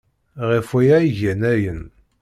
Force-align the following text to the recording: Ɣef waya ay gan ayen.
Ɣef 0.49 0.67
waya 0.73 0.93
ay 0.99 1.09
gan 1.19 1.41
ayen. 1.53 1.81